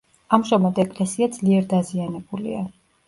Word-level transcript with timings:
ამჟამად 0.37 0.79
ეკლესია 0.85 1.27
ძლიერ 1.35 1.67
დაზიანებულია. 1.75 2.65